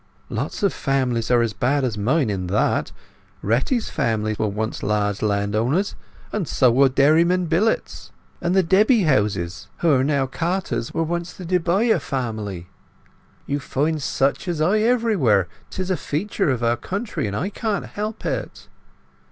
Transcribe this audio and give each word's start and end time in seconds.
"Lots 0.31 0.63
of 0.63 0.73
families 0.73 1.29
are 1.29 1.43
as 1.43 1.53
bad 1.53 1.83
as 1.83 1.95
mine 1.95 2.31
in 2.31 2.47
that! 2.47 2.91
Retty's 3.43 3.91
family 3.91 4.35
were 4.39 4.47
once 4.47 4.81
large 4.81 5.21
landowners, 5.21 5.93
and 6.31 6.47
so 6.47 6.71
were 6.71 6.89
Dairyman 6.89 7.45
Billett's. 7.45 8.11
And 8.41 8.55
the 8.55 8.63
Debbyhouses, 8.63 9.67
who 9.81 10.03
now 10.03 10.23
are 10.23 10.27
carters, 10.27 10.91
were 10.91 11.03
once 11.03 11.33
the 11.33 11.45
De 11.45 11.59
Bayeux 11.59 11.99
family. 11.99 12.65
You 13.45 13.59
find 13.59 14.01
such 14.01 14.47
as 14.47 14.59
I 14.59 14.79
everywhere; 14.79 15.47
'tis 15.69 15.91
a 15.91 15.97
feature 15.97 16.49
of 16.49 16.63
our 16.63 16.77
county, 16.77 17.27
and 17.27 17.35
I 17.35 17.51
can't 17.51 17.85
help 17.85 18.25
it." 18.25 18.69